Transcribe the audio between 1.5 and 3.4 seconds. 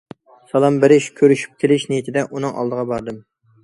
كېلىش نىيىتىدە ئۇنىڭ ئالدىغا باردىم.